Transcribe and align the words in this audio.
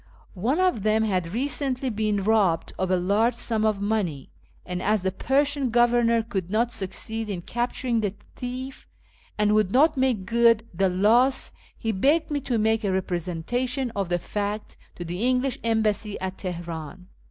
One 0.41 0.59
of 0.59 0.81
them 0.81 1.03
had 1.03 1.27
recently 1.31 1.91
been 1.91 2.23
robbed 2.23 2.73
of 2.79 2.89
a 2.89 2.97
large 2.97 3.35
sum 3.35 3.63
of 3.63 3.79
money, 3.79 4.31
and, 4.65 4.81
as 4.81 5.03
the 5.03 5.11
Persian 5.11 5.69
Governor 5.69 6.23
could 6.23 6.49
not 6.49 6.71
succeed 6.71 7.29
in 7.29 7.43
capturing 7.43 7.99
the 7.99 8.15
thief, 8.35 8.87
and 9.37 9.53
would 9.53 9.71
not 9.71 9.97
make 9.97 10.25
good 10.25 10.65
the 10.73 10.89
loss, 10.89 11.51
he 11.77 11.91
begged 11.91 12.31
me 12.31 12.41
to 12.41 12.57
make 12.57 12.83
a 12.83 12.91
representation 12.91 13.91
of 13.95 14.09
the 14.09 14.17
facts 14.17 14.75
to 14.95 15.05
the 15.05 15.21
English 15.23 15.59
Embassy 15.63 16.19
at 16.19 16.39
Teheran. 16.39 17.05